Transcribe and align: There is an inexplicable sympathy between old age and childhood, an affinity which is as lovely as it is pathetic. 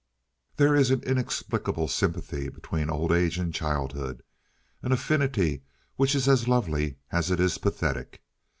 There 0.55 0.75
is 0.75 0.89
an 0.89 1.03
inexplicable 1.03 1.87
sympathy 1.87 2.49
between 2.49 2.89
old 2.89 3.11
age 3.11 3.37
and 3.37 3.53
childhood, 3.53 4.23
an 4.81 4.91
affinity 4.91 5.61
which 5.95 6.15
is 6.15 6.27
as 6.27 6.47
lovely 6.47 6.97
as 7.11 7.29
it 7.29 7.39
is 7.39 7.59
pathetic. 7.59 8.23